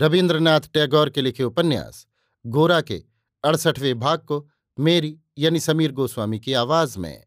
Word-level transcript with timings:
रविन्द्रनाथ 0.00 0.60
टैगोर 0.74 1.10
के 1.10 1.22
लिखे 1.22 1.44
उपन्यास, 1.44 2.06
गोरा 2.46 2.80
के 2.80 3.04
अड़सठवें 3.44 3.98
भाग 3.98 4.18
को 4.18 4.50
मेरी 4.78 5.20
यानी 5.38 5.60
समीर 5.60 5.92
गोस्वामी 5.92 6.40
की 6.40 6.52
आवाज़ 6.52 6.98
में। 6.98 7.26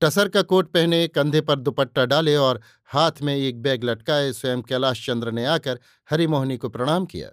टसर 0.00 0.28
का 0.28 0.42
कोट 0.42 0.72
पहने, 0.72 1.08
कंधे 1.08 1.40
पर 1.40 1.58
दुपट्टा 1.58 2.06
डाले 2.06 2.36
और 2.36 2.60
हाथ 2.84 3.12
में 3.22 3.36
एक 3.36 3.62
बैग 3.62 3.84
लटकाए, 3.84 4.32
स्वयं 4.32 4.62
कैलाश 4.62 5.06
चंद्र 5.06 5.32
ने 5.32 5.46
आकर 5.46 5.80
हरिमोहनी 6.10 6.56
को 6.56 6.68
प्रणाम 6.68 7.06
किया। 7.06 7.30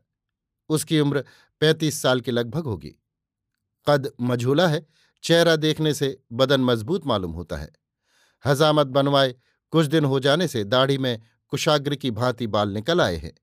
उसकी 0.69 0.99
उम्र 0.99 1.23
पैंतीस 1.59 2.01
साल 2.01 2.21
के 2.21 2.31
लगभग 2.31 2.63
होगी। 2.63 2.95
कद 3.89 4.11
मझूला 4.21 4.67
है, 4.67 4.87
चेहरा 5.23 5.55
देखने 5.55 5.93
से 5.93 6.23
बदन 6.31 6.61
मज़बूत 6.61 7.07
मालूम 7.07 7.31
होता 7.31 7.57
है। 7.57 7.73
हजामत 8.45 8.87
बनवाए, 8.87 9.35
कुछ 9.71 9.85
दिन 9.85 10.05
हो 10.05 10.19
जाने 10.19 10.47
से 10.47 10.63
दाढ़ी 10.63 10.97
में 10.97 11.21
कुशाग्र 11.53 11.95
की 11.95 12.11
भांति 12.11 12.47
बाल 12.47 12.69
निकल 12.69 13.01
आए 13.01 13.15
हैं। 13.15 13.33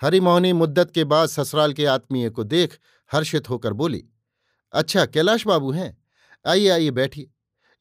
हरिमोहनी 0.00 0.52
मुद्दत 0.52 0.90
के 0.90 1.04
बाद 1.04 1.28
ससुराल 1.28 1.72
के 1.72 1.84
आत्मीय 1.86 2.30
को 2.30 2.44
देख 2.44 2.78
हर्षित 3.10 3.50
होकर 3.50 3.72
बोली 3.72 4.02
अच्छा 4.72 5.04
कैलाश 5.06 5.46
बाबू 5.46 5.70
हैं? 5.72 5.96
आइए 6.44 6.68
आइए, 6.68 6.90
बैठिए। 6.90 7.30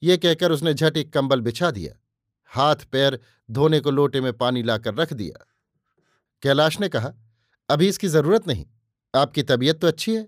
ये 0.01 0.17
कहकर 0.17 0.51
उसने 0.51 0.73
झट 0.73 0.97
एक 0.97 1.11
कंबल 1.13 1.41
बिछा 1.41 1.71
दिया। 1.71 1.93
हाथ, 2.51 2.75
पैर 2.91 3.19
धोने 3.49 3.79
को 3.79 3.91
लोटे 3.91 4.21
में 4.21 4.31
पानी 4.33 4.63
लाकर 4.63 4.93
रख 4.93 5.13
दिया। 5.13 5.45
कैलाश 6.43 6.79
ने 6.79 6.89
कहा, 6.89 7.13
अभी 7.69 7.87
इसकी 7.87 8.07
ज़रूरत 8.07 8.47
नहीं, 8.47 8.65
आपकी 9.13 9.43
तबीयत 9.43 9.81
तो 9.81 9.87
अच्छी 9.87 10.15
है? 10.15 10.27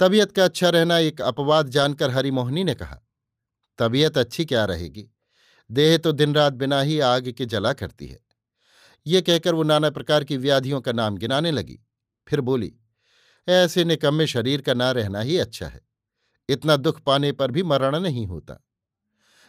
तबीयत 0.00 0.32
का 0.32 0.44
अच्छा 0.44 0.68
रहना 0.70 0.98
एक 0.98 1.20
अपवाद 1.22 1.68
जानकर 1.68 2.10
हरिमोहनी 2.10 2.64
ने 2.64 2.74
कहा, 2.74 3.00
तबीयत 3.78 4.18
अच्छी 4.18 4.44
क्या 4.44 4.64
रहेगी? 4.64 5.10
देह 5.70 5.96
तो 5.98 6.12
दिन 6.12 6.34
रात 6.34 6.52
बिना 6.52 6.80
ही 6.80 7.00
आग 7.00 7.28
के 7.28 7.46
जला 7.46 7.72
करती 7.72 8.06
है। 8.06 8.18
ये 9.06 9.20
कहकर 9.22 9.54
वो 9.54 9.62
नाना 9.62 9.90
प्रकार 9.90 10.24
की 10.24 10.36
व्याधियों 10.36 10.80
का 10.80 10.92
नाम 10.92 11.16
गिनाने 11.16 11.50
लगी। 11.50 11.78
फिर 12.28 12.40
बोली, 12.40 12.72
ऐसे 13.48 13.84
निकम्मे 13.84 14.26
शरीर 14.26 14.60
का 14.60 14.74
ना 14.74 14.90
रहना 14.90 15.20
ही 15.20 15.38
अच्छा 15.38 15.66
है। 15.66 15.80
इतना 16.48 16.76
दुख 16.76 17.00
पाने 17.00 17.32
पर 17.32 17.50
भी 17.50 17.62
मरण 17.62 17.98
नहीं 18.00 18.26
होता। 18.26 18.62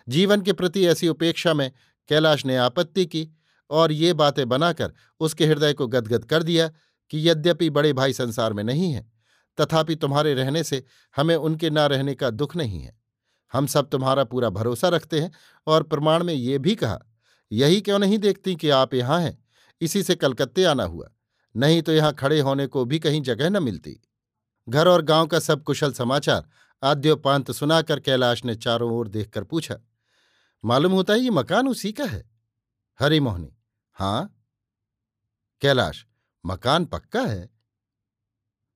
जीवन 0.07 0.41
के 0.41 0.53
प्रति 0.53 0.85
ऐसी 0.85 1.07
उपेक्षा 1.07 1.53
में 1.53 1.71
कैलाश 2.09 2.45
ने 2.45 2.55
आपत्ति 2.57 3.05
की 3.05 3.27
और 3.69 3.91
ये 3.91 4.13
बातें 4.13 4.47
बनाकर 4.49 4.93
उसके 5.19 5.45
हृदय 5.45 5.73
को 5.73 5.87
गदगद 5.87 6.25
कर 6.25 6.43
दिया 6.43 6.67
कि 7.11 7.29
यद्यपि 7.29 7.69
बड़े 7.69 7.93
भाई 7.93 8.13
संसार 8.13 8.53
में 8.53 8.63
नहीं 8.63 8.91
है, 8.91 9.11
तथापि 9.57 9.95
तुम्हारे 9.95 10.33
रहने 10.33 10.63
से 10.63 10.83
हमें 11.15 11.35
उनके 11.35 11.69
ना 11.69 11.85
रहने 11.87 12.15
का 12.15 12.29
दुख 12.29 12.55
नहीं 12.55 12.81
है। 12.81 12.96
हम 13.53 13.67
सब 13.67 13.89
तुम्हारा 13.89 14.23
पूरा 14.23 14.49
भरोसा 14.49 14.89
रखते 14.89 15.19
हैं 15.19 15.31
और 15.67 15.83
प्रमाण 15.83 16.23
में 16.23 16.33
ये 16.33 16.57
भी 16.59 16.75
कहा, 16.75 16.99
यही 17.51 17.81
क्यों 17.81 17.99
नहीं 17.99 18.17
देखती 18.17 18.55
कि 18.55 18.69
आप 18.69 18.93
यहाँ 18.93 19.19
हैं? 19.21 19.37
इसी 19.81 20.03
से 20.03 20.15
कलकत्ते 20.15 20.63
आना 20.63 20.83
हुआ। 20.83 21.09
नहीं 21.55 21.81
तो 21.81 21.91
यहाँ 21.91 22.13
खड़े 22.13 22.39
होने 22.39 22.67
को 22.67 22.85
भी 22.85 22.99
कहीं 22.99 23.21
जगह 23.21 23.49
न 23.49 23.63
मिलती। 23.63 23.99
घर 24.67 24.87
और 24.87 25.01
गाँव 25.01 25.27
का 25.27 25.39
सब 25.39 25.63
कुशल 25.63 25.91
समाचार 25.91 26.47
आद्योपांत 26.83 27.51
सुनाकर 27.51 27.99
कैलाश 27.99 28.43
ने 28.45 28.55
चारों 28.55 28.91
ओर 28.91 29.07
देखकर 29.07 29.43
पूछा, 29.43 29.77
मालूम 30.63 30.91
होता 30.91 31.13
है 31.13 31.19
ये 31.19 31.29
मकान 31.29 31.67
उसी 31.67 31.91
का 31.91 32.05
है? 32.05 32.23
हरी 32.99 33.19
मोहनी। 33.19 33.53
हाँ? 33.95 34.33
कैलाश, 35.61 36.05
मकान 36.45 36.85
पक्का 36.85 37.21
है? 37.21 37.49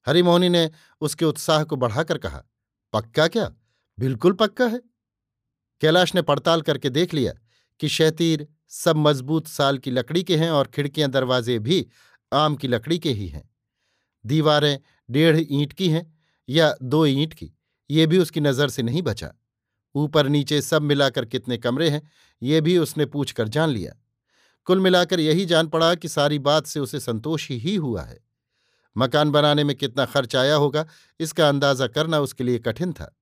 हरिमोहनी 0.07 0.49
ने 0.49 0.69
उसके 1.01 1.25
उत्साह 1.25 1.63
को 1.63 1.75
बढ़ाकर 1.75 2.17
कहा, 2.17 2.43
पक्का 2.93 3.27
क्या? 3.27 3.51
बिल्कुल 3.97 4.33
पक्का 4.33 4.67
है। 4.67 4.79
कैलाश 5.81 6.13
ने 6.15 6.21
पड़ताल 6.21 6.61
करके 6.61 6.89
देख 6.89 7.13
लिया 7.13 7.33
कि 7.79 7.87
शैतीर 7.89 8.47
सब 8.69 8.95
मज़बूत 8.97 9.47
साल 9.47 9.77
की 9.77 9.91
लकड़ी 9.91 10.23
के 10.23 10.35
हैं 10.37 10.49
और 10.51 10.67
खिड़कियाँ 10.67 11.09
दरवाजे 11.09 11.57
भी 11.59 11.85
आम 12.31 12.55
की 12.55 12.67
लकड़ी 12.67 12.99
के 12.99 13.11
ही 13.11 13.27
हैं। 13.27 13.49
दीवारें 14.25 14.79
डेढ़ 15.09 15.39
ईंट 15.41 15.73
की 15.73 15.89
हैं 15.89 16.05
या 16.49 16.73
दो 16.83 17.05
ईंट 17.05 17.33
की, 17.33 17.51
ये 17.89 18.07
भी 18.07 18.17
उसकी 18.17 18.39
नज़र 18.39 18.69
से 18.69 18.83
नहीं 18.83 19.01
बचा। 19.01 19.31
ऊपर 19.95 20.27
नीचे 20.27 20.61
सब 20.61 20.81
मिलाकर 20.81 21.25
कितने 21.25 21.57
कमरे 21.57 21.89
हैं, 21.89 22.01
ये 22.41 22.61
भी 22.61 22.77
उसने 22.77 23.05
पूछकर 23.05 23.47
जान 23.47 23.69
लिया। 23.69 23.93
कुल 24.67 24.79
मिलाकर 24.79 25.19
यही 25.19 25.45
जान 25.45 25.67
पड़ा 25.67 25.93
कि 25.95 26.07
सारी 26.07 26.39
बात 26.39 26.65
से 26.65 26.79
उसे 26.79 26.99
संतोष 26.99 27.49
ही 27.51 27.75
हुआ 27.75 28.01
है। 28.01 28.19
मकान 28.95 29.31
बनाने 29.31 29.63
में 29.63 29.75
कितना 29.75 30.05
खर्च 30.05 30.35
आया 30.35 30.55
होगा, 30.55 30.85
इसका 31.19 31.49
अंदाज़ा 31.49 31.87
करना 31.87 32.19
उसके 32.19 32.43
लिए 32.43 32.59
कठिन 32.59 32.93
था। 32.93 33.15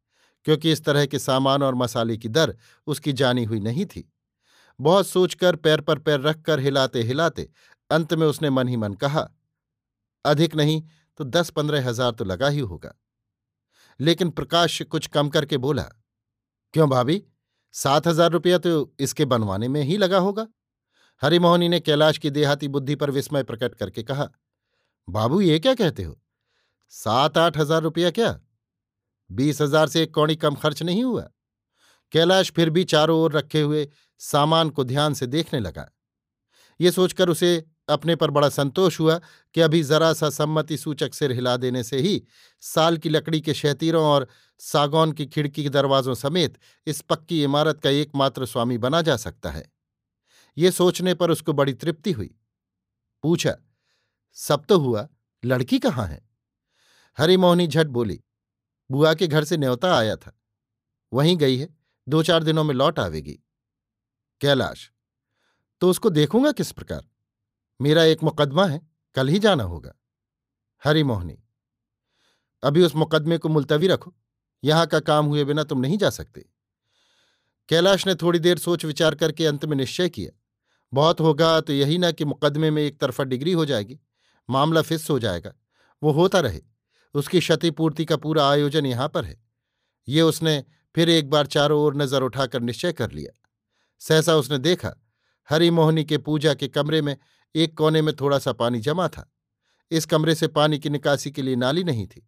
क्योंकि 0.46 0.72
इस 0.72 0.84
तरह 0.84 1.06
के 1.06 1.20
सामान 1.20 1.64
और 1.64 1.76
मसाले 1.76 2.18
की 2.18 2.30
दर 2.30 2.56
उसकी 2.88 3.14
जानी 3.14 3.44
हुई 3.44 3.60
नहीं 3.62 3.86
थी। 3.86 4.10
बहुत 4.80 5.08
सोचकर 5.08 5.56
पैर 5.58 5.82
पर 5.82 6.00
पैर 6.00 6.20
रखकर 6.22 6.60
हिलाते 6.60 7.02
हिलाते 7.04 7.50
अंत 7.90 8.14
में 8.14 8.26
उसने 8.28 8.50
मन 8.50 8.68
ही 8.68 8.78
मन 8.78 8.94
कहा, 8.96 9.28
अधिक 10.26 10.56
नहीं 10.56 10.82
तो 11.20 11.24
दस 11.26 11.50
पंद्रह 11.52 11.88
हज़ार 11.88 12.12
तो 12.12 12.26
लगा 12.26 12.48
ही 12.50 12.60
होगा। 12.62 12.94
लेकिन 14.00 14.30
प्रकाश 14.32 14.82
कुछ 14.84 15.08
कम 15.08 15.30
करके 15.30 15.58
बोला, 15.60 15.84
क्यों 16.74 16.90
भाभी? 16.90 17.22
सात 17.74 18.08
हज़ार 18.08 18.32
रुपया 18.32 18.58
तो 18.58 18.92
इसके 19.00 19.26
बनवाने 19.26 19.68
में 19.68 19.82
ही 19.84 19.98
लगा 19.98 20.18
होगा। 20.20 20.48
हरिमोहनी 21.22 21.70
ने 21.70 21.80
कैलाश 21.80 22.18
की 22.18 22.30
देहाती 22.32 22.68
बुद्धि 22.68 22.96
पर 22.96 23.12
विस्मय 23.12 23.44
प्रकट 23.44 23.76
करके 23.76 24.04
कहा, 24.04 24.30
बाबू, 25.08 25.42
ये 25.42 25.60
क्या 25.60 25.74
कहते 25.76 26.04
हो? 26.04 26.20
सात 26.94 27.38
आठ 27.38 27.58
हज़ार 27.58 27.82
रुपया 27.82 28.12
क्या? 28.12 28.40
बीस 29.30 29.62
हज़ार 29.62 29.88
से 29.88 30.04
एक 30.04 30.14
कौड़ी 30.14 30.36
कम 30.36 30.56
खर्च 30.56 30.84
नहीं 30.84 31.04
हुआ। 31.04 31.30
कैलाश 32.14 32.52
फिर 32.52 32.70
भी 32.70 32.84
चारों 32.84 33.20
ओर 33.20 33.32
रखे 33.32 33.62
हुए 33.62 33.88
सामान 34.22 34.70
को 34.70 34.84
ध्यान 34.84 35.14
से 35.14 35.28
देखने 35.28 35.60
लगा। 35.60 35.90
ये 36.80 36.92
सोचकर 36.92 37.30
उसे 37.30 37.64
अपने 37.90 38.16
पर 38.16 38.32
बड़ा 38.32 38.50
संतोष 38.50 39.00
हुआ 39.00 39.18
कि 39.56 39.62
अभी 39.62 39.82
जरा 39.84 40.12
सा 40.14 40.30
सम्मति 40.30 40.78
सूचक 40.78 41.14
सिर 41.14 41.32
हिला 41.32 41.56
देने 41.58 41.84
से 41.84 42.00
ही 42.00 42.22
साल 42.64 42.98
की 42.98 43.10
लकड़ी 43.10 43.42
के 43.42 43.54
शैतीरों 43.54 44.04
और 44.06 44.28
सागौन 44.62 45.12
की 45.12 45.26
खिड़की 45.26 45.64
के 45.64 45.70
दरवाजों 45.70 46.14
समेत 46.14 46.58
इस 46.88 47.02
पक्की 47.02 47.44
इमारत 47.44 47.80
का 47.82 47.90
एकमात्र 47.90 48.46
स्वामी 48.46 48.78
बना 48.78 49.02
जा 49.02 49.16
सकता 49.18 49.52
है। 49.52 49.66
ये 50.58 50.72
सोचने 50.72 51.14
पर 51.14 51.32
उसको 51.32 51.54
बड़ी 51.54 51.74
तृप्ति 51.74 52.12
हुई। 52.12 52.30
पूछा, 53.24 53.56
सब 54.38 54.66
तो 54.66 54.78
हुआ? 54.80 55.08
लड़की 55.44 55.80
कहाँ 55.80 56.08
है? 56.08 56.22
हरिमोहनी 57.18 57.68
झट 57.68 57.88
बोली 57.88 58.20
बुआ 58.90 59.14
के 59.14 59.28
घर 59.28 59.44
से 59.44 59.58
न्योता 59.58 59.96
आया 59.98 60.16
था। 60.16 60.36
वहीं 61.12 61.36
गई 61.38 61.58
है 61.58 61.68
दो 62.08 62.22
चार 62.24 62.44
दिनों 62.44 62.64
में 62.64 62.74
लौट 62.76 63.00
आवेगी। 63.00 63.40
कैलाश 64.42 64.90
तो 65.82 65.90
उसको 65.90 66.10
देखूँगा 66.10 66.52
किस 66.52 66.72
प्रकार? 66.72 67.06
मेरा 67.80 68.04
एक 68.04 68.24
मुकदमा 68.24 68.66
है, 68.66 68.82
कल 69.16 69.28
ही 69.28 69.40
जाना 69.40 69.64
होगा। 69.64 69.94
हरिमोहनी 70.84 71.38
अभी 72.64 72.84
उस 72.84 72.96
मुकदमे 72.96 73.38
को 73.38 73.50
मुलतवी 73.50 73.88
रखो, 73.88 74.14
यहाँ 74.64 74.86
का 74.88 75.00
काम 75.00 75.26
हुए 75.26 75.44
बिना 75.44 75.64
तुम 75.64 75.80
नहीं 75.80 75.98
जा 75.98 76.10
सकते। 76.10 76.46
कैलाश 77.70 78.06
ने 78.08 78.16
थोड़ी 78.16 78.40
देर 78.40 78.58
सोच 78.58 78.86
विचार 78.86 79.16
करके 79.16 79.46
अंत 79.46 79.66
में 79.66 79.76
निश्चय 79.78 80.10
किया, 80.10 80.32
बहुत 80.94 81.20
होगा 81.20 81.60
तो 81.62 81.74
यही 81.74 81.98
ना 81.98 82.12
कि 82.12 82.26
मुकदमे 82.26 82.72
में 82.72 82.82
एक 82.84 83.00
तरफा 83.00 83.24
डिग्री 83.24 83.52
हो 83.52 83.66
जाएगी, 83.66 84.00
मामला 84.50 84.82
फिस 84.82 85.10
हो 85.10 85.20
जाएगा, 85.20 85.54
वो 86.02 86.12
होता 86.12 86.40
रहे। 86.40 86.62
उसकी 87.16 87.40
क्षतिपूर्ति 87.40 88.06
का 88.06 88.18
पूरा 88.18 88.50
आयोजन 88.50 88.86
यहाँ 88.86 89.08
पर 89.10 89.26
है। 89.26 89.36
ये 90.08 90.22
उसने 90.22 90.64
फिर 90.96 91.10
एक 91.10 91.30
बार 91.30 91.48
चारों 91.48 91.82
ओर 91.82 91.96
नज़र 91.96 92.22
उठाकर 92.22 92.62
निश्चय 92.62 92.94
कर 92.94 93.12
लिया। 93.12 93.32
सहसा 94.02 94.36
उसने 94.36 94.58
देखा 94.58 94.94
हरिमोहनी 95.50 96.04
के 96.04 96.18
पूजा 96.18 96.54
के 96.54 96.68
कमरे 96.68 97.02
में 97.02 97.16
एक 97.56 97.78
कोने 97.78 98.02
में 98.02 98.16
थोड़ा 98.16 98.40
सा 98.40 98.54
पानी 98.54 98.80
जमा 98.80 99.08
था। 99.08 99.30
इस 99.92 100.06
कमरे 100.06 100.36
से 100.36 100.48
पानी 100.48 100.80
की 100.80 100.90
निकासी 100.90 101.32
के 101.32 101.42
लिए 101.42 101.56
नाली 101.56 101.84
नहीं 101.84 102.08
थी। 102.08 102.28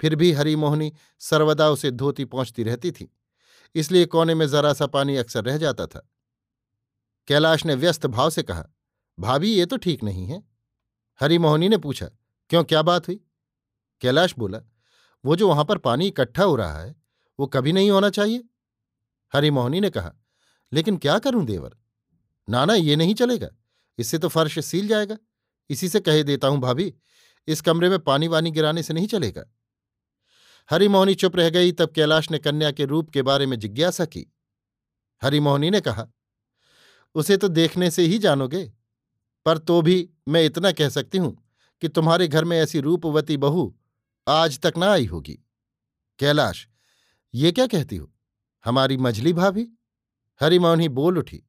फिर 0.00 0.14
भी 0.14 0.32
हरिमोहनी 0.32 0.92
सर्वदा 1.20 1.68
उसे 1.70 1.90
धोती 1.90 2.24
पहुँचती 2.24 2.62
रहती 2.62 2.90
थी। 2.90 3.10
इसलिए 3.74 4.06
कोने 4.06 4.34
में 4.34 4.46
जरा 4.48 4.72
सा 4.72 4.86
पानी 4.86 5.16
अक्सर 5.16 5.44
रह 5.44 5.56
जाता 5.58 5.86
था। 5.86 6.08
कैलाश 7.28 7.64
ने 7.66 7.74
व्यस्त 7.74 8.06
भाव 8.06 8.30
से 8.30 8.42
कहा, 8.42 8.64
भाभी, 9.18 9.52
ये 9.54 9.66
तो 9.66 9.76
ठीक 9.76 10.02
नहीं 10.02 10.26
है। 10.26 10.42
हरिमोहनी 11.20 11.68
ने 11.68 11.76
पूछा, 11.76 12.06
क्यों, 12.50 12.64
क्या 12.64 12.82
बात 12.82 13.08
हुई? 13.08 13.20
कैलाश 14.00 14.34
बोला, 14.38 14.58
वो 15.24 15.36
जो 15.36 15.48
वहाँ 15.48 15.64
पर 15.64 15.78
पानी 15.78 16.06
इकट्ठा 16.08 16.44
हो 16.44 16.56
रहा 16.56 16.78
है, 16.78 16.96
वो 17.40 17.46
कभी 17.46 17.72
नहीं 17.72 17.90
होना 17.90 18.10
चाहिए? 18.10 18.44
हरिमोहनी 19.34 19.80
ने 19.80 19.90
कहा, 19.90 20.12
लेकिन 20.72 20.96
क्या 20.96 21.18
करूँ 21.18 21.44
देवर? 21.44 21.76
नाना, 22.48 22.74
ये 22.74 22.96
नहीं 22.96 23.14
चलेगा। 23.14 23.48
इससे 23.98 24.18
तो 24.18 24.28
फर्श 24.28 24.58
सील 24.58 24.88
जाएगा। 24.88 25.16
इसी 25.70 25.88
से 25.88 26.00
कह 26.00 26.22
देता 26.22 26.48
हूँ 26.48 26.60
भाभी, 26.60 26.94
इस 27.48 27.60
कमरे 27.60 27.88
में 27.88 27.98
पानी 27.98 28.28
वानी 28.28 28.50
गिराने 28.50 28.82
से 28.82 28.94
नहीं 28.94 29.06
चलेगा। 29.06 29.44
हरिमोहनी 30.70 31.14
चुप 31.14 31.36
रह 31.36 31.50
गई, 31.50 31.72
तब 31.72 31.90
कैलाश 31.90 32.30
ने 32.30 32.38
कन्या 32.38 32.70
के 32.70 32.84
रूप 32.84 33.10
के 33.10 33.22
बारे 33.22 33.46
में 33.46 33.58
जिज्ञासा 33.58 34.04
की। 34.04 34.26
हरिमोहनी 35.22 35.70
ने 35.70 35.80
कहा, 35.80 36.06
उसे 37.14 37.36
तो 37.36 37.48
देखने 37.48 37.90
से 37.90 38.02
ही 38.02 38.18
जानोगे, 38.18 38.72
पर 39.46 39.58
तो 39.58 39.82
भी 39.82 40.10
मैं 40.28 40.44
इतना 40.44 40.72
कह 40.72 40.88
सकती 40.88 41.18
हूँ 41.18 41.36
कि 41.80 41.88
तुम्हारे 41.88 42.28
घर 42.28 42.44
में 42.44 42.58
ऐसी 42.58 42.80
रूपवती 42.80 43.36
बहू 43.36 43.76
आज 44.30 44.58
तक 44.60 44.72
ना 44.78 44.90
आई 44.92 45.04
होगी। 45.04 45.32
कैलाश, 46.18 46.66
ये 47.34 47.52
क्या 47.52 47.66
कहती 47.66 47.96
हो? 47.96 48.12
हमारी 48.64 48.96
मझली 48.96 49.32
भाभी? 49.32 49.66
हरिमोहनी 50.40 50.88
बोल 50.88 51.18
उठी। 51.18 51.42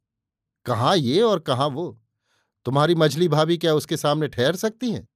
कहाँ 0.65 0.95
ये 0.97 1.21
और 1.21 1.39
कहाँ 1.39 1.67
वो? 1.67 2.01
तुम्हारी 2.65 2.95
मझली 2.95 3.27
भाभी 3.27 3.57
क्या 3.57 3.73
उसके 3.73 3.97
सामने 3.97 4.27
ठहर 4.27 4.55
सकती 4.55 4.91
हैं? 4.91 5.07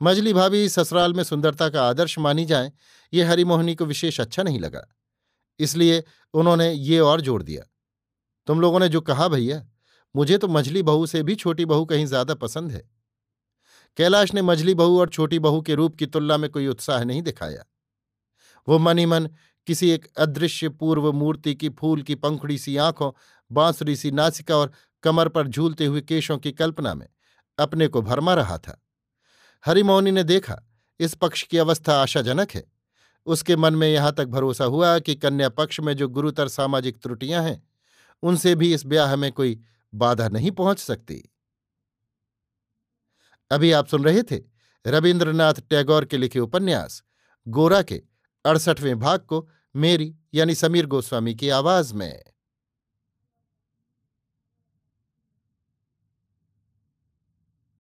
मजली 0.00 0.32
भाभी 0.32 0.68
ससुराल 0.68 1.14
में 1.14 1.22
सुंदरता 1.24 1.68
का 1.68 1.82
आदर्श 1.82 2.18
मानी 2.18 2.44
जाए, 2.44 2.72
ये 3.12 3.24
हरिमोहनी 3.24 3.74
को 3.74 3.84
विशेष 3.84 4.20
अच्छा 4.20 4.42
नहीं 4.42 4.60
लगा। 4.60 4.86
इसलिए 5.60 6.02
उन्होंने 6.34 6.72
ये 6.72 6.98
और 7.00 7.20
जोड़ 7.20 7.42
दिया। 7.42 7.64
तुम 8.46 8.60
लोगों 8.60 8.80
ने 8.80 8.88
जो 8.88 9.00
कहा 9.00 9.28
भैया, 9.28 9.64
मुझे 10.14 10.38
तो 10.38 10.48
मझली 10.48 10.82
बहू 10.82 11.06
से 11.06 11.22
भी 11.22 11.34
छोटी 11.34 11.64
बहू 11.64 11.84
कहीं 11.84 12.06
ज़्यादा 12.06 12.34
पसंद 12.34 12.72
है। 12.72 12.93
कैलाश 13.96 14.34
ने 14.34 14.42
मझली 14.42 14.74
बहू 14.74 15.00
और 15.00 15.08
छोटी 15.08 15.38
बहू 15.38 15.62
के 15.62 15.74
रूप 15.74 15.96
की 15.96 16.06
तुलना 16.06 16.36
में 16.36 16.50
कोई 16.50 16.66
उत्साह 16.66 17.04
नहीं 17.04 17.22
दिखाया। 17.22 17.64
वो 18.68 18.78
मन 18.78 18.98
ही 18.98 19.06
मन 19.06 19.30
किसी 19.66 19.90
एक 19.90 20.08
अदृश्य 20.18 20.68
पूर्व 20.68 21.12
मूर्ति 21.12 21.54
की 21.54 21.68
फूल 21.68 22.02
की 22.02 22.14
पंखुड़ी 22.14 22.58
सी 22.58 22.76
आँखों, 22.76 23.12
बांसुरी 23.52 23.96
सी 23.96 24.10
नासिका 24.10 24.56
और 24.56 24.72
कमर 25.02 25.28
पर 25.28 25.46
झूलते 25.48 25.86
हुए 25.86 26.00
केशों 26.00 26.38
की 26.38 26.52
कल्पना 26.52 26.94
में 26.94 27.08
अपने 27.58 27.88
को 27.88 28.02
भरमा 28.02 28.34
रहा 28.34 28.58
था। 28.58 28.84
हरिमौनी 29.66 30.10
ने 30.10 30.24
देखा, 30.24 30.62
इस 31.00 31.14
पक्ष 31.14 31.42
की 31.42 31.58
अवस्था 31.58 32.02
आशाजनक 32.02 32.50
है। 32.50 32.72
उसके 33.26 33.56
मन 33.56 33.74
में 33.74 33.88
यहाँ 33.88 34.12
तक 34.12 34.24
भरोसा 34.24 34.64
हुआ 34.64 34.98
कि 34.98 35.14
कन्या 35.14 35.48
पक्ष 35.48 35.80
में 35.80 35.96
जो 35.96 36.08
गुरुतर 36.08 36.48
सामाजिक 36.48 37.02
त्रुटियाँ 37.02 37.42
हैं, 37.42 37.68
उनसे 38.22 38.54
भी 38.54 38.74
इस 38.74 38.86
ब्याह 38.86 39.16
में 39.16 39.32
कोई 39.32 39.60
बाधा 39.94 40.28
नहीं 40.28 40.50
पहुँच 40.50 40.78
सकती। 40.78 41.33
अभी 43.50 43.72
आप 43.72 43.86
सुन 43.86 44.04
रहे 44.04 44.22
थे 44.22 44.40
रविन्द्रनाथ 44.86 45.54
टैगोर 45.70 46.04
के 46.04 46.16
लिखे 46.16 46.38
उपन्यास, 46.38 47.02
गोरा 47.48 47.82
के 47.82 48.02
अड़सठवें 48.44 48.98
भाग 48.98 49.20
को 49.20 49.48
मेरी 49.76 50.14
यानी 50.34 50.54
समीर 50.54 50.86
गोस्वामी 50.86 51.34
की 51.34 51.48
आवाज़ 51.48 51.94
में। 51.94 52.22